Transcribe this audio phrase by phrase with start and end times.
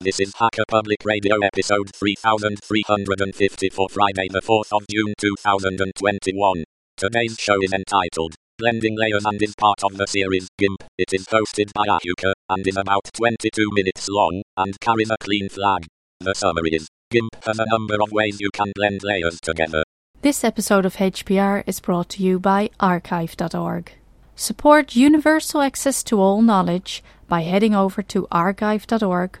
[0.00, 6.62] This is Hacker Public Radio episode 3350 for Friday the 4th of June 2021.
[6.96, 10.84] Today's show is entitled Blending Layers and is part of the series GIMP.
[10.98, 15.48] It is hosted by Ahuka and is about 22 minutes long and carries a clean
[15.48, 15.84] flag.
[16.20, 19.82] The summary is GIMP has a number of ways you can blend layers together.
[20.22, 23.90] This episode of HPR is brought to you by archive.org.
[24.36, 29.40] Support universal access to all knowledge by heading over to archive.org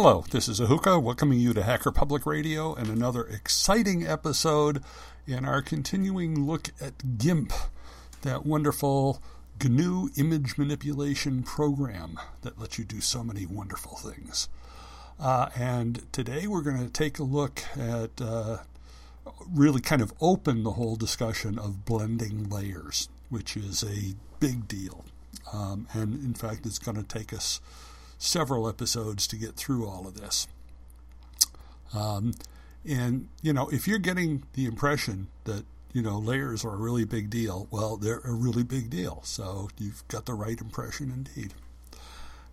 [0.00, 4.80] Hello, this is Ahuka welcoming you to Hacker Public Radio and another exciting episode
[5.26, 7.52] in our continuing look at GIMP,
[8.22, 9.20] that wonderful
[9.60, 14.48] GNU image manipulation program that lets you do so many wonderful things.
[15.18, 18.58] Uh, and today we're going to take a look at uh,
[19.52, 25.04] really kind of open the whole discussion of blending layers, which is a big deal.
[25.52, 27.60] Um, and in fact, it's going to take us
[28.18, 30.48] several episodes to get through all of this.
[31.94, 32.34] Um,
[32.86, 37.04] and, you know, if you're getting the impression that, you know, layers are a really
[37.04, 39.20] big deal, well, they're a really big deal.
[39.24, 41.54] So you've got the right impression indeed.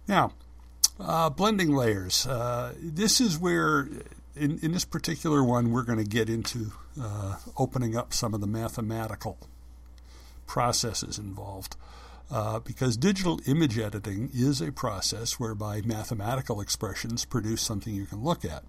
[0.08, 0.34] Now,
[1.00, 2.26] uh, blending layers.
[2.26, 3.90] Uh, this is where,
[4.36, 6.72] in, in this particular one, we're going to get into
[7.02, 9.38] uh, opening up some of the mathematical
[10.48, 11.76] processes involved.
[12.32, 18.24] Uh, because digital image editing is a process whereby mathematical expressions produce something you can
[18.24, 18.64] look at.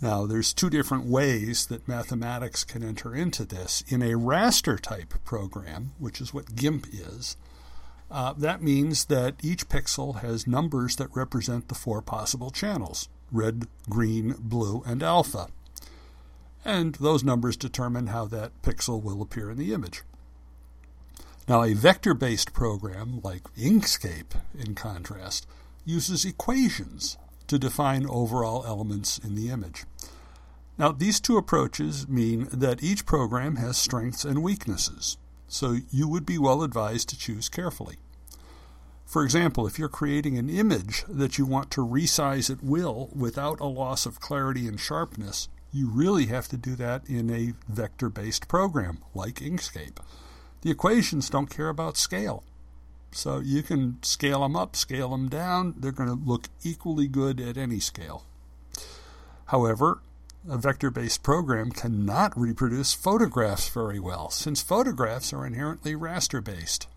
[0.00, 3.84] Now, there's two different ways that mathematics can enter into this.
[3.86, 7.36] In a raster type program, which is what GIMP is,
[8.10, 13.66] uh, that means that each pixel has numbers that represent the four possible channels red,
[13.88, 15.46] green, blue, and alpha.
[16.64, 20.02] And those numbers determine how that pixel will appear in the image.
[21.48, 25.46] Now, a vector based program like Inkscape, in contrast,
[25.84, 29.84] uses equations to define overall elements in the image.
[30.78, 35.16] Now, these two approaches mean that each program has strengths and weaknesses,
[35.48, 37.96] so you would be well advised to choose carefully.
[39.04, 43.60] For example, if you're creating an image that you want to resize at will without
[43.60, 48.08] a loss of clarity and sharpness, you really have to do that in a vector
[48.08, 49.98] based program like Inkscape.
[50.62, 52.42] The equations don't care about scale.
[53.10, 57.40] So you can scale them up, scale them down, they're going to look equally good
[57.40, 58.24] at any scale.
[59.46, 60.00] However,
[60.48, 66.88] a vector based program cannot reproduce photographs very well, since photographs are inherently raster based.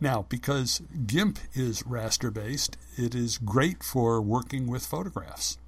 [0.00, 5.58] Now, because GIMP is raster based, it is great for working with photographs.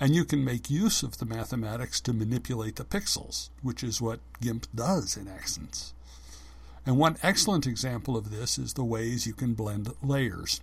[0.00, 4.20] And you can make use of the mathematics to manipulate the pixels, which is what
[4.40, 5.94] GIMP does in essence.
[6.84, 10.60] And one excellent example of this is the ways you can blend layers.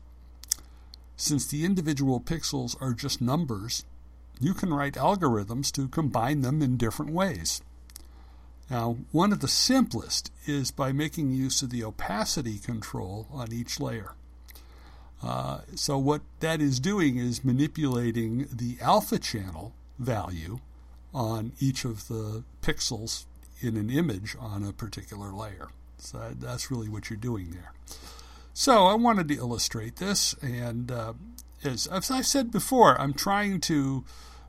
[1.15, 3.85] Since the individual pixels are just numbers,
[4.39, 7.61] you can write algorithms to combine them in different ways.
[8.69, 13.79] Now, one of the simplest is by making use of the opacity control on each
[13.79, 14.13] layer.
[15.23, 20.59] Uh, so what that is doing is manipulating the alpha channel value
[21.13, 23.25] on each of the pixels
[23.59, 25.69] in an image on a particular layer.
[25.97, 27.73] So that's really what you're doing there.
[28.53, 31.13] So I wanted to illustrate this, and uh,
[31.63, 34.03] as, as I said before, I'm trying to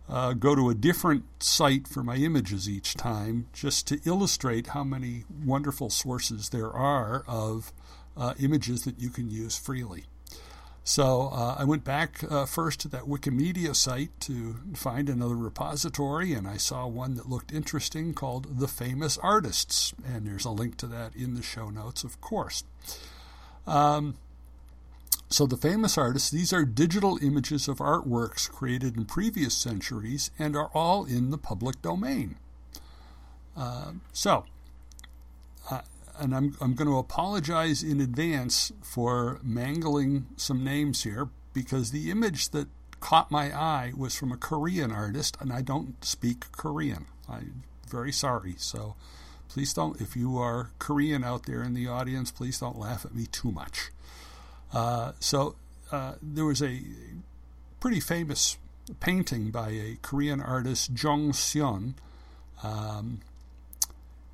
[0.09, 4.82] uh, go to a different site for my images each time just to illustrate how
[4.82, 7.73] many wonderful sources there are of
[8.17, 10.05] uh, images that you can use freely.
[10.84, 16.32] So uh, I went back uh, first to that Wikimedia site to find another repository,
[16.32, 19.94] and I saw one that looked interesting called The Famous Artists.
[20.05, 22.64] And there's a link to that in the show notes, of course.
[23.64, 24.17] Um,
[25.29, 30.55] so, the famous artists, these are digital images of artworks created in previous centuries and
[30.56, 32.37] are all in the public domain.
[33.56, 34.44] Uh, so,
[36.19, 42.11] and I'm, I'm going to apologize in advance for mangling some names here because the
[42.11, 42.69] image that
[43.00, 47.06] caught my eye was from a Korean artist, and I don't speak Korean.
[47.29, 48.55] I'm very sorry.
[48.59, 48.94] So
[49.49, 53.15] please don't, if you are Korean out there in the audience, please don't laugh at
[53.15, 53.91] me too much.
[54.73, 55.56] Uh, so
[55.91, 56.81] uh, there was a
[57.81, 58.56] pretty famous
[59.00, 61.94] painting by a Korean artist, Jeong Seon.
[62.62, 63.20] Um,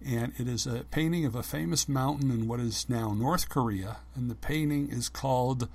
[0.05, 3.99] and it is a painting of a famous mountain in what is now North Korea,
[4.15, 5.69] and the painting is called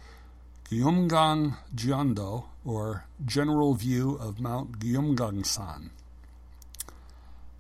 [0.70, 5.90] Geumgang Jeondo, or General View of Mount Geumgangsan.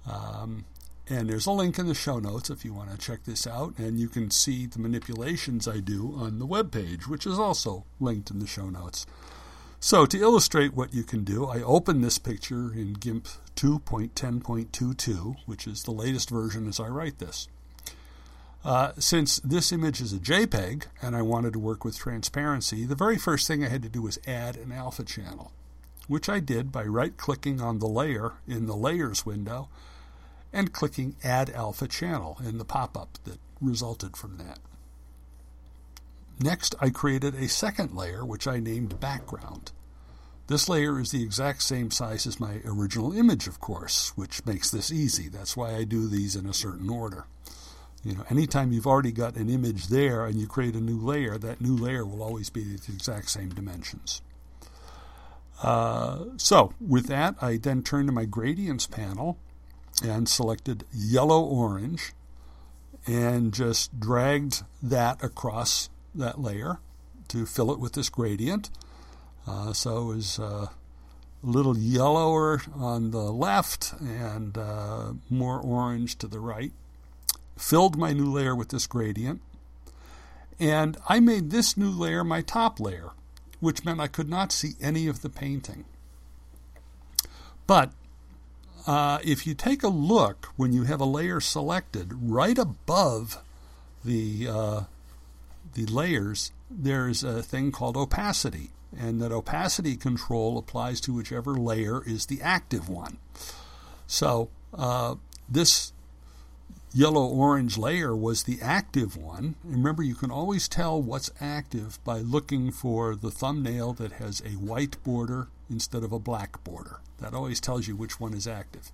[0.10, 0.66] Um,
[1.10, 3.78] and there's a link in the show notes if you want to check this out,
[3.78, 7.86] and you can see the manipulations I do on the web page, which is also
[8.00, 9.06] linked in the show notes.
[9.86, 13.28] So, to illustrate what you can do, I open this picture in GIMP
[13.58, 17.50] 2.10.22, which is the latest version as I write this.
[18.64, 22.96] Uh, since this image is a JPEG and I wanted to work with transparency, the
[22.96, 25.52] very first thing I had to do was add an alpha channel,
[26.08, 29.68] which I did by right clicking on the layer in the Layers window
[30.54, 34.60] and clicking Add Alpha Channel in the pop up that resulted from that.
[36.40, 39.72] Next, I created a second layer, which I named Background.
[40.48, 44.70] This layer is the exact same size as my original image, of course, which makes
[44.70, 45.30] this easy.
[45.30, 47.26] That's why I do these in a certain order.
[48.04, 51.38] You know, anytime you've already got an image there and you create a new layer,
[51.38, 54.22] that new layer will always be the exact same dimensions.
[55.62, 59.38] Uh, so, with that, I then turned to my gradients panel
[60.04, 62.12] and selected yellow orange
[63.08, 66.80] and just dragged that across that layer
[67.30, 68.70] to fill it with this gradient.
[69.48, 70.70] Uh, so it was uh, a
[71.42, 76.72] little yellower on the left and uh, more orange to the right.
[77.58, 79.42] Filled my new layer with this gradient.
[80.60, 83.12] And I made this new layer my top layer,
[83.60, 85.86] which meant I could not see any of the painting.
[87.68, 87.92] But
[88.86, 93.42] uh, if you take a look when you have a layer selected, right above
[94.04, 94.82] the uh,
[95.74, 102.04] the layers, there's a thing called opacity, and that opacity control applies to whichever layer
[102.06, 103.18] is the active one.
[104.08, 105.16] So uh,
[105.50, 105.94] this
[106.94, 109.56] yellow orange layer was the active one.
[109.64, 114.52] Remember, you can always tell what's active by looking for the thumbnail that has a
[114.52, 117.00] white border instead of a black border.
[117.20, 118.92] That always tells you which one is active.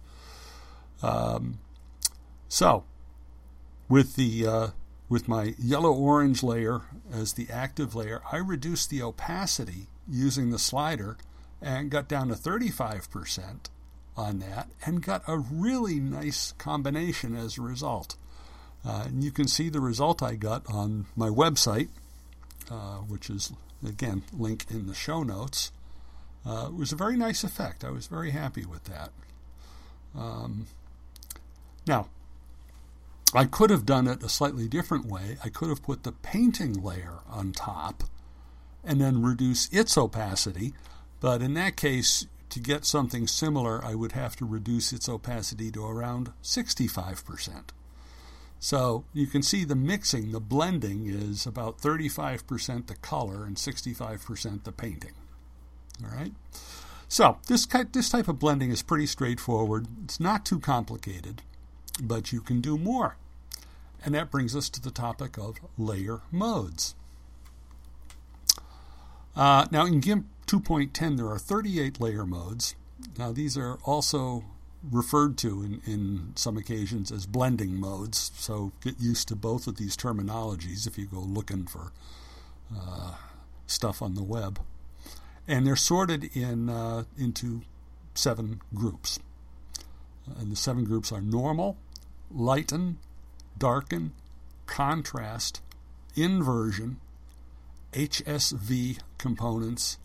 [1.03, 1.59] Um,
[2.47, 2.83] so,
[3.89, 4.67] with the uh,
[5.09, 10.59] with my yellow orange layer as the active layer, I reduced the opacity using the
[10.59, 11.17] slider
[11.61, 13.69] and got down to 35%
[14.15, 18.15] on that and got a really nice combination as a result.
[18.85, 21.89] Uh, and you can see the result I got on my website,
[22.69, 23.51] uh, which is,
[23.85, 25.71] again, link in the show notes.
[26.45, 27.83] Uh, it was a very nice effect.
[27.83, 29.09] I was very happy with that.
[30.17, 30.67] Um,
[31.85, 32.07] now,
[33.33, 35.37] I could have done it a slightly different way.
[35.43, 38.03] I could have put the painting layer on top
[38.83, 40.73] and then reduce its opacity,
[41.19, 45.71] but in that case, to get something similar, I would have to reduce its opacity
[45.71, 47.65] to around 65%.
[48.59, 54.63] So you can see the mixing, the blending is about 35% the color and 65%
[54.63, 55.13] the painting.
[56.03, 56.33] All right?
[57.07, 59.87] So this, this type of blending is pretty straightforward.
[60.03, 61.41] It's not too complicated,
[62.01, 63.17] but you can do more.
[64.03, 66.95] And that brings us to the topic of layer modes.
[69.35, 72.75] Uh, now in GIMP 2.10, there are 38 layer modes.
[73.17, 74.43] Now, these are also
[74.83, 79.77] referred to in, in some occasions as blending modes, so get used to both of
[79.77, 81.91] these terminologies if you go looking for
[82.75, 83.15] uh,
[83.67, 84.59] stuff on the web.
[85.47, 87.61] And they're sorted in uh, into
[88.13, 89.19] seven groups.
[90.39, 91.77] And the seven groups are normal,
[92.31, 92.97] lighten,
[93.57, 94.13] darken,
[94.65, 95.61] contrast,
[96.15, 96.99] inversion,
[97.93, 99.97] HSV components,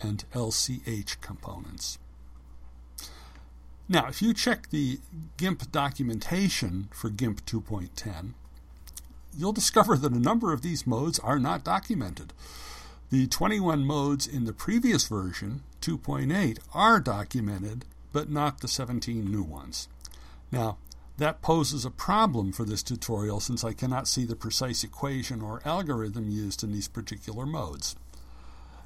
[0.00, 1.98] and LCH components.
[3.88, 4.98] Now, if you check the
[5.36, 8.32] GIMP documentation for GIMP 2.10,
[9.36, 12.32] you'll discover that a number of these modes are not documented.
[13.10, 19.44] The 21 modes in the previous version, 2.8, are documented, but not the 17 new
[19.44, 19.88] ones.
[20.50, 20.78] Now,
[21.18, 25.62] that poses a problem for this tutorial since I cannot see the precise equation or
[25.64, 27.96] algorithm used in these particular modes.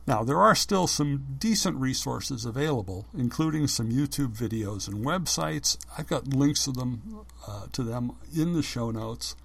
[0.06, 5.76] Now, there are still some decent resources available, including some YouTube videos and websites.
[5.96, 9.36] I've got links to them, uh, to them in the show notes.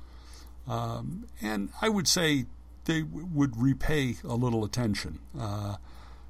[0.67, 2.45] Um, and I would say
[2.85, 5.19] they w- would repay a little attention.
[5.37, 5.75] Uh,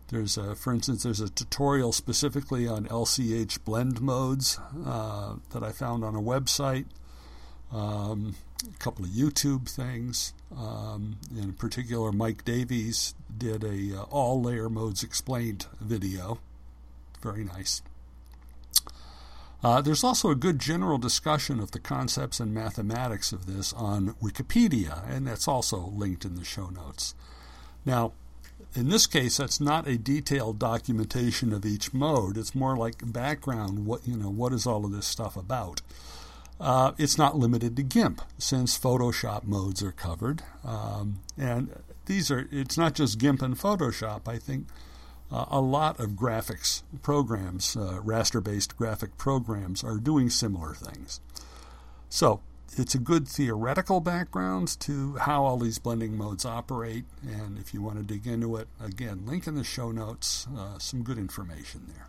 [0.10, 5.72] there's a, for instance, there's a tutorial specifically on LCH blend modes uh, that I
[5.72, 6.86] found on a website.
[7.72, 10.34] Um, a couple of YouTube things.
[10.56, 16.40] Um, in particular, Mike Davies did a uh, all layer modes explained video.
[17.22, 17.82] Very nice.
[19.64, 24.14] Uh, there's also a good general discussion of the concepts and mathematics of this on
[24.22, 27.16] Wikipedia, and that's also linked in the show notes.
[27.84, 28.14] Now,
[28.74, 32.38] in this case, that's not a detailed documentation of each mode.
[32.38, 33.86] It's more like background.
[33.86, 35.82] What you know, what is all of this stuff about?
[36.60, 41.70] Uh, it's not limited to GIMP, since Photoshop modes are covered, um, and
[42.06, 42.48] these are.
[42.52, 44.28] It's not just GIMP and Photoshop.
[44.28, 44.68] I think
[45.32, 51.20] uh, a lot of graphics programs, uh, raster-based graphic programs, are doing similar things.
[52.08, 52.40] So
[52.78, 57.06] it's a good theoretical background to how all these blending modes operate.
[57.26, 60.78] And if you want to dig into it, again, link in the show notes, uh,
[60.80, 62.08] some good information there.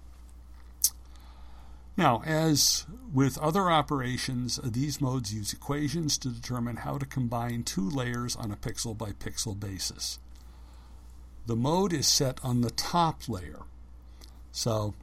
[1.97, 7.89] Now, as with other operations, these modes use equations to determine how to combine two
[7.89, 10.19] layers on a pixel by pixel basis.
[11.47, 13.61] The mode is set on the top layer.
[14.53, 14.95] So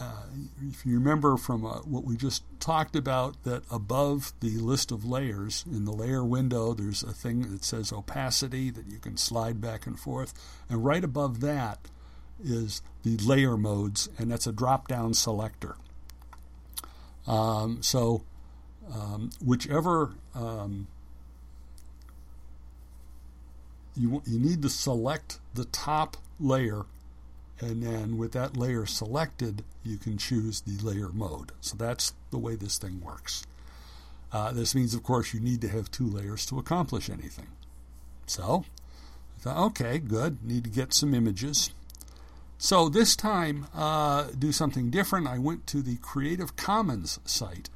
[0.00, 0.24] uh,
[0.68, 5.04] if you remember from uh, what we just talked about, that above the list of
[5.04, 9.60] layers in the layer window, there's a thing that says opacity that you can slide
[9.60, 10.34] back and forth.
[10.68, 11.78] And right above that
[12.42, 15.76] is the layer modes, and that's a drop down selector.
[17.26, 18.24] Um, so,
[18.92, 20.88] um, whichever um,
[23.96, 26.84] you, you need to select the top layer
[27.64, 31.52] and then with that layer selected, you can choose the layer mode.
[31.62, 33.46] So that's the way this thing works.
[34.30, 37.48] Uh, this means, of course, you need to have two layers to accomplish anything.
[38.26, 38.64] So
[39.36, 41.70] I thought, okay, good, need to get some images.
[42.58, 45.26] So this time, uh, do something different.
[45.26, 47.70] I went to the Creative Commons site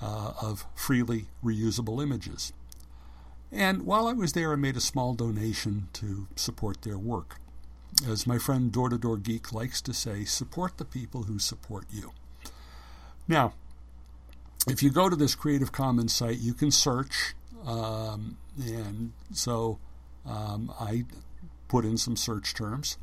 [0.00, 2.52] uh, of freely reusable images.
[3.50, 7.38] And while I was there, I made a small donation to support their work
[8.08, 11.84] as my friend Door to Door Geek likes to say, support the people who support
[11.90, 12.12] you.
[13.28, 13.54] Now,
[14.68, 17.34] if you go to this Creative Commons site, you can search,
[17.64, 19.78] um, and so
[20.26, 21.04] um, I
[21.68, 22.96] put in some search terms.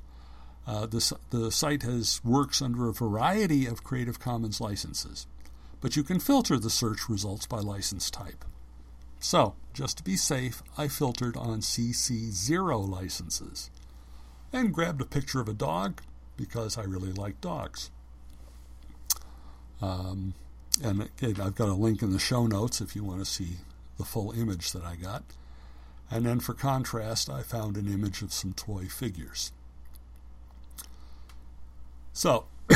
[0.67, 5.25] Uh, the, the site has works under a variety of Creative Commons licenses,
[5.81, 8.46] but you can filter the search results by license type.
[9.19, 13.69] So, just to be safe, I filtered on CC0 licenses
[14.51, 16.01] and grabbed a picture of a dog
[16.38, 17.91] because I really like dogs.
[19.82, 20.34] Um,
[20.84, 23.58] and I've got a link in the show notes if you want to see
[23.98, 25.24] the full image that I got.
[26.12, 29.51] And then for contrast, I found an image of some toy figures.
[32.13, 32.46] So,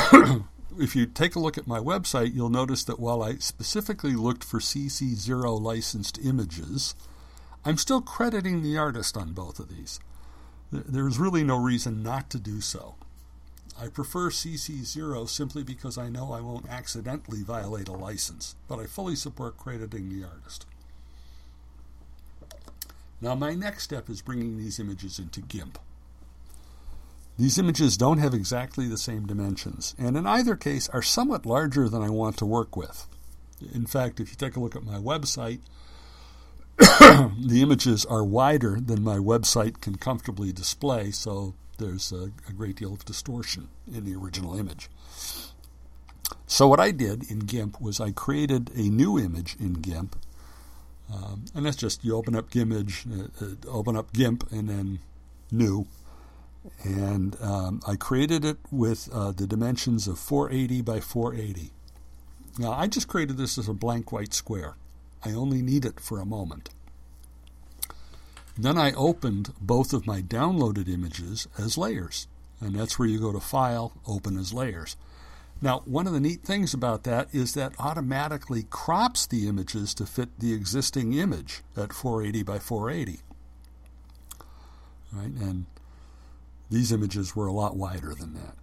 [0.80, 4.44] if you take a look at my website, you'll notice that while I specifically looked
[4.44, 6.96] for CC0 licensed images,
[7.66, 10.00] I'm still crediting the artist on both of these.
[10.74, 12.96] There's really no reason not to do so.
[13.80, 18.86] I prefer CC0 simply because I know I won't accidentally violate a license, but I
[18.86, 20.66] fully support crediting the artist.
[23.22, 25.78] Now, my next step is bringing these images into GIMP.
[27.38, 31.88] These images don't have exactly the same dimensions, and in either case are somewhat larger
[31.88, 33.08] than I want to work with.
[33.74, 35.60] In fact, if you take a look at my website,
[36.78, 42.76] the images are wider than my website can comfortably display, so there's a, a, great
[42.76, 44.90] deal of distortion in the original image.
[46.48, 50.16] So, what I did in GIMP was I created a new image in GIMP,
[51.14, 55.00] um, and that's just you open up GIMP, uh, uh, open up GIMP, and then
[55.52, 55.86] new.
[56.84, 61.72] And um, I created it with uh, the dimensions of 480 by 480.
[62.58, 64.76] Now, I just created this as a blank white square.
[65.26, 66.70] I only need it for a moment.
[68.58, 72.28] Then I opened both of my downloaded images as layers,
[72.62, 74.96] and that's where you go to File, Open as Layers.
[75.62, 80.06] Now, one of the neat things about that is that automatically crops the images to
[80.06, 83.22] fit the existing image at 480 by 480.
[85.14, 85.32] Right?
[85.32, 85.66] And
[86.70, 88.56] these images were a lot wider than that.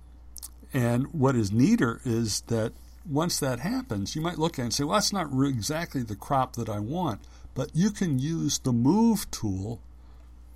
[0.73, 2.73] And what is neater is that
[3.09, 6.03] once that happens, you might look at it and say, well, that's not re- exactly
[6.03, 7.21] the crop that I want.
[7.55, 9.81] But you can use the move tool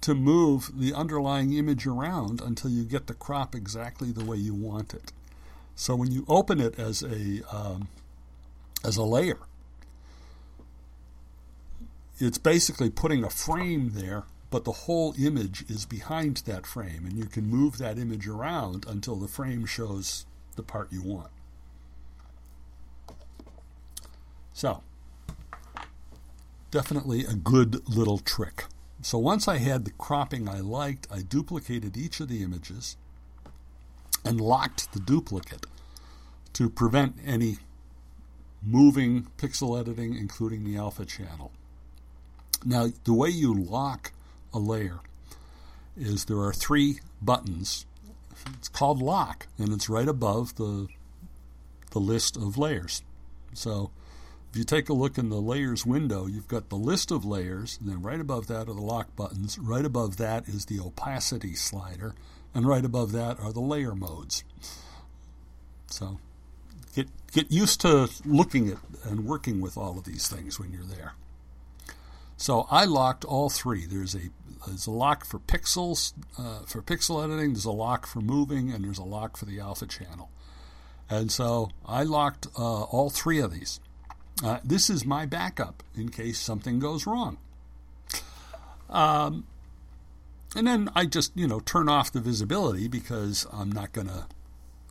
[0.02, 4.54] to move the underlying image around until you get the crop exactly the way you
[4.54, 5.12] want it.
[5.74, 7.88] So when you open it as a um,
[8.84, 9.38] as a layer,
[12.20, 17.16] it's basically putting a frame there, but the whole image is behind that frame, and
[17.16, 21.30] you can move that image around until the frame shows the part you want.
[24.54, 24.82] So,
[26.70, 28.64] definitely a good little trick.
[29.02, 32.96] So once I had the cropping I liked, I duplicated each of the images
[34.24, 35.66] and locked the duplicate
[36.54, 37.58] to prevent any
[38.62, 41.52] moving pixel editing, including the alpha channel.
[42.64, 44.12] Now, the way you lock
[44.54, 45.00] a layer
[45.96, 47.86] is there are three buttons.
[48.54, 50.88] It's called lock, and it's right above the
[51.90, 53.02] the list of layers.
[53.52, 53.90] So
[54.54, 57.76] if you take a look in the layers window, you've got the list of layers,
[57.80, 59.58] and then right above that are the lock buttons.
[59.58, 62.14] Right above that is the opacity slider,
[62.54, 64.44] and right above that are the layer modes.
[65.88, 66.20] So
[66.94, 70.84] get get used to looking at and working with all of these things when you're
[70.84, 71.14] there.
[72.36, 73.86] So I locked all three.
[73.86, 74.30] There's a
[74.68, 77.54] there's a lock for pixels uh, for pixel editing.
[77.54, 80.30] There's a lock for moving, and there's a lock for the alpha channel.
[81.10, 83.80] And so I locked uh, all three of these.
[84.44, 87.38] Uh, this is my backup in case something goes wrong.
[88.90, 89.46] Um,
[90.54, 94.28] and then I just you know turn off the visibility because I'm not gonna.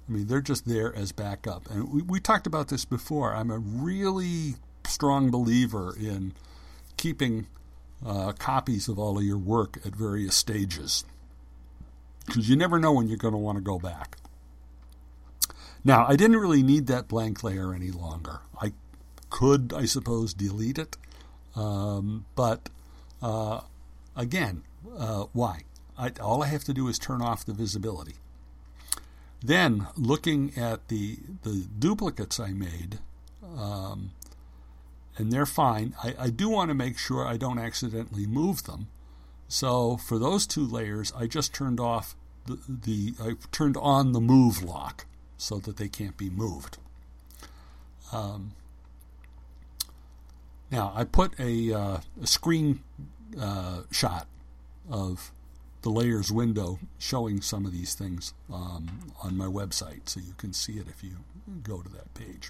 [0.09, 1.69] I mean, they're just there as backup.
[1.69, 3.33] And we, we talked about this before.
[3.35, 4.55] I'm a really
[4.85, 6.33] strong believer in
[6.97, 7.47] keeping
[8.05, 11.05] uh, copies of all of your work at various stages
[12.25, 14.17] because you never know when you're going to want to go back.
[15.85, 18.39] Now, I didn't really need that blank layer any longer.
[18.61, 18.73] I
[19.33, 20.95] could, I suppose, delete it,
[21.55, 22.69] um, but
[23.19, 23.61] uh,
[24.15, 24.61] again,
[24.95, 25.61] uh, why?
[25.97, 28.13] I, all I have to do is turn off the visibility.
[29.41, 32.99] Then, looking at the the duplicates I made,
[33.57, 34.11] um,
[35.17, 35.95] and they're fine.
[36.03, 38.87] I, I do want to make sure I don't accidentally move them.
[39.47, 44.21] So for those two layers, I just turned off the, the I turned on the
[44.21, 46.77] move lock so that they can't be moved.
[48.11, 48.51] Um,
[50.73, 52.81] now I put a, uh, a screen
[53.39, 54.27] uh, shot
[54.89, 55.31] of
[55.83, 60.51] the layers window showing some of these things um, on my website, so you can
[60.51, 61.17] see it if you
[61.61, 62.49] go to that page.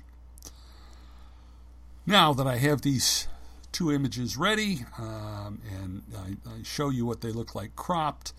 [2.06, 3.28] Now that I have these
[3.74, 8.34] two images ready um, and I, I, show you what they look like cropped,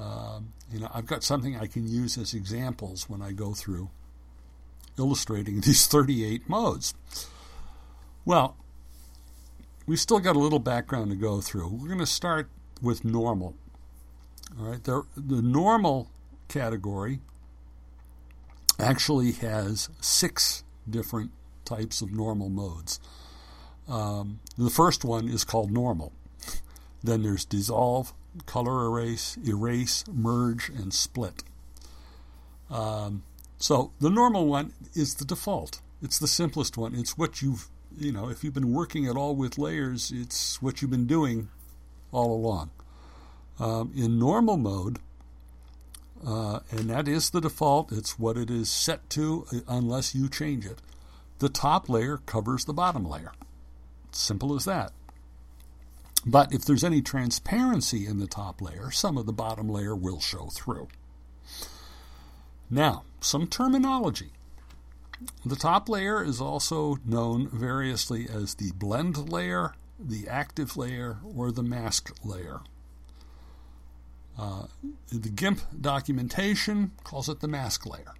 [0.00, 3.90] um, you know, I've got something I can use as examples when I go through
[4.98, 6.94] illustrating these 38 modes.
[8.24, 8.56] Well,
[9.86, 11.68] we've still got a little background to go through.
[11.68, 12.48] We're going to start
[12.82, 13.54] with normal.
[14.58, 16.10] All right, the, the normal
[16.48, 17.20] category
[18.78, 21.30] actually has six different
[21.64, 23.00] types of normal modes.
[23.88, 26.12] Um, the first one is called normal.
[27.02, 28.12] Then there's dissolve,
[28.46, 31.44] color erase, erase, merge, and split.
[32.70, 33.24] Um,
[33.58, 35.80] so the normal one is the default.
[36.02, 36.94] It's the simplest one.
[36.94, 40.80] It's what you've, you know, if you've been working at all with layers, it's what
[40.80, 41.48] you've been doing
[42.12, 42.70] all along.
[43.58, 44.98] Um, in normal mode,
[46.26, 50.28] uh, and that is the default, it's what it is set to uh, unless you
[50.28, 50.80] change it.
[51.38, 53.32] The top layer covers the bottom layer.
[54.12, 54.92] Simple as that.
[56.26, 60.20] But if there's any transparency in the top layer, some of the bottom layer will
[60.20, 60.88] show through.
[62.70, 64.32] Now, some terminology.
[65.44, 71.52] The top layer is also known variously as the blend layer, the active layer, or
[71.52, 72.60] the mask layer.
[74.38, 74.66] Uh,
[75.12, 78.14] the GIMP documentation calls it the mask layer.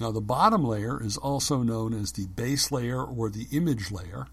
[0.00, 4.26] Now, the bottom layer is also known as the base layer or the image layer,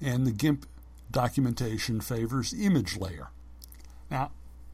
[0.00, 0.66] and the GIMP
[1.10, 3.30] documentation favors image layer.
[4.10, 4.30] Now,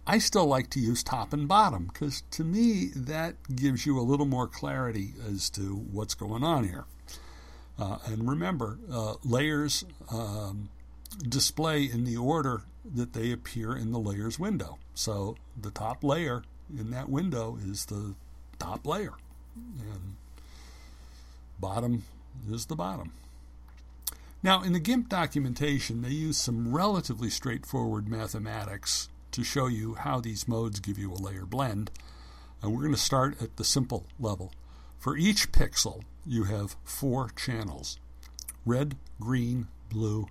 [0.06, 4.02] I still like to use top and bottom because to me that gives you a
[4.02, 6.84] little more clarity as to what's going on here.
[7.78, 10.68] Uh, and remember, uh, layers um,
[11.28, 12.62] display in the order
[12.94, 14.78] that they appear in the layers window.
[14.94, 16.42] So the top layer
[16.78, 18.14] in that window is the
[18.58, 19.14] top layer
[19.56, 20.16] and
[21.58, 22.04] bottom
[22.48, 23.12] is the bottom.
[24.42, 30.18] Now, in the GIMP documentation, they use some relatively straightforward mathematics to show you how
[30.18, 31.90] these modes give you a layer blend.
[32.62, 34.50] And we're going to start at the simple level.
[34.98, 37.98] For each pixel, you have four channels
[38.64, 40.26] red, green, blue,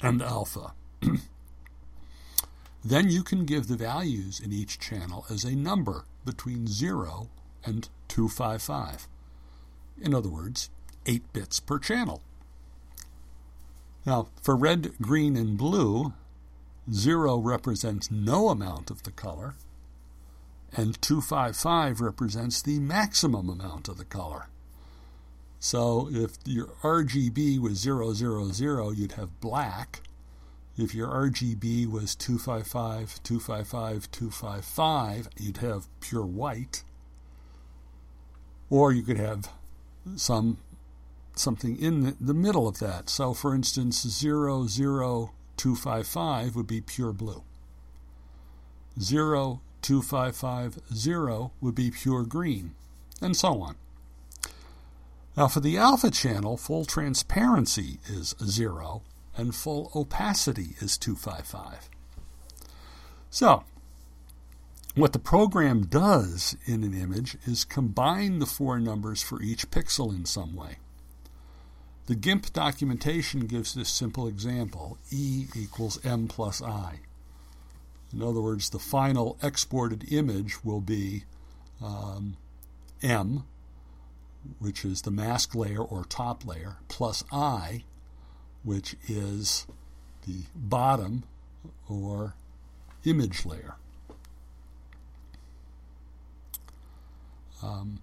[0.00, 0.74] and alpha.
[2.84, 7.30] then you can give the values in each channel as a number between 0
[7.64, 9.08] and 255.
[10.02, 10.68] In other words,
[11.06, 12.20] 8 bits per channel.
[14.04, 16.12] Now, for red, green, and blue,
[16.92, 19.54] 0 represents no amount of the color,
[20.76, 24.48] and 255 represents the maximum amount of the color.
[25.60, 30.02] So if your RGB was 000, you'd have black.
[30.76, 36.82] If your RGB was 255, 255, 255, you'd have pure white.
[38.68, 39.48] Or you could have
[40.16, 40.58] some
[41.36, 43.08] something in the, middle of that.
[43.08, 44.04] So for instance,
[45.56, 47.44] 00255 would be pure blue.
[48.98, 52.74] 02550 would be pure green,
[53.20, 53.76] and so on.
[55.36, 59.02] Now, for the alpha channel, full transparency is 0
[59.36, 61.90] and full opacity is 255.
[63.30, 63.64] So,
[64.94, 70.14] what the program does in an image is combine the four numbers for each pixel
[70.14, 70.76] in some way.
[72.06, 77.00] The GIMP documentation gives this simple example E equals M plus I.
[78.12, 81.24] In other words, the final exported image will be
[81.82, 82.36] um,
[83.02, 83.44] M
[84.58, 87.84] which is the mask layer or top layer, plus I,
[88.62, 89.66] which is
[90.26, 91.24] the bottom
[91.88, 92.34] or
[93.04, 93.76] image layer.
[97.62, 98.00] Um,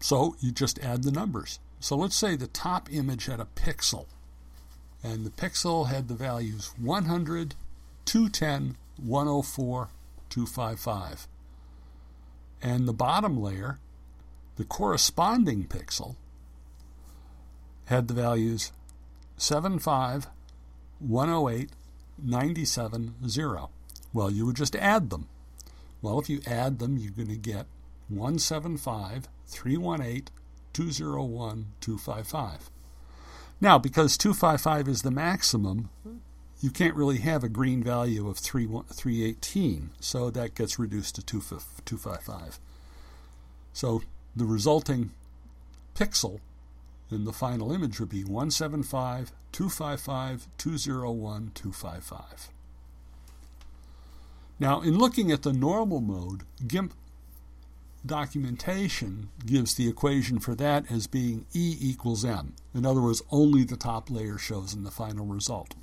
[0.00, 1.58] so you just add the numbers.
[1.82, 4.06] So let's say the top image had a pixel,
[5.02, 7.56] and the pixel had the values 100,
[8.04, 9.88] 210, 104,
[10.30, 11.26] 255.
[12.62, 13.80] And the bottom layer
[14.54, 16.14] the corresponding pixel
[17.86, 18.70] had the values
[19.36, 20.28] 75,
[21.00, 21.70] 108,
[22.16, 23.70] 97, 0.
[24.12, 25.26] Well, you would just add them.
[26.00, 27.66] Well, if you add them, you're going to get
[28.08, 30.28] 175, 318,
[30.72, 32.70] 201, 255.
[33.60, 35.90] Now, because 255 is the maximum,
[36.60, 41.22] you can't really have a green value of 3, 318, so that gets reduced to
[41.22, 42.58] 255.
[43.72, 44.02] So
[44.34, 45.10] the resulting
[45.94, 46.40] pixel
[47.10, 52.50] in the final image would be 175, 255, 201, 255.
[54.58, 56.94] Now, in looking at the normal mode, GIMP
[58.04, 62.54] documentation gives the equation for that as being E equals M.
[62.74, 65.74] In other words, only the top layer shows in the final result.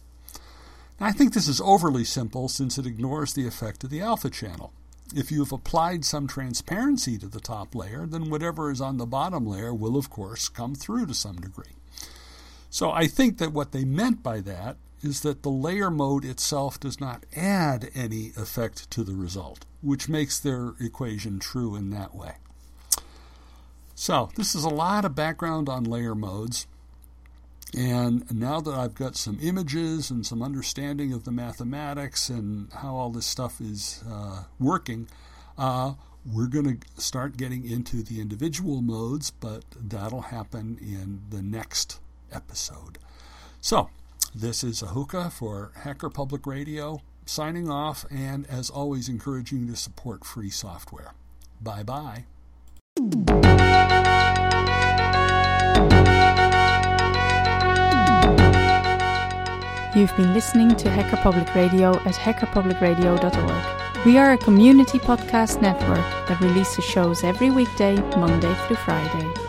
[1.00, 4.30] Now, I think this is overly simple since it ignores the effect of the alpha
[4.30, 4.74] channel.
[5.16, 9.48] If you've applied some transparency to the top layer, then whatever is on the bottom
[9.48, 11.78] layer will, of course, come through to some degree.
[12.70, 16.80] So I think that what they meant by that is that the layer mode itself
[16.80, 22.16] does not add any effect to the result, which makes their equation true in that
[22.16, 22.36] way.
[23.96, 26.68] So, this is a lot of background on layer modes.
[27.78, 32.96] And now that I've got some images and some understanding of the mathematics and how
[32.96, 35.08] all this stuff is uh, working,
[35.58, 35.94] uh,
[36.26, 42.00] we're going to start getting into the individual modes, but that'll happen in the next
[42.32, 42.98] episode.
[43.62, 43.90] So,
[44.34, 49.76] this is Ahuka for Hacker Public Radio, signing off, and as always, encouraging you to
[49.76, 51.14] support free software.
[51.62, 52.26] Bye bye.
[59.96, 64.06] You've been listening to Hacker Public Radio at hackerpublicradio.org.
[64.06, 69.49] We are a community podcast network that releases shows every weekday, Monday through Friday.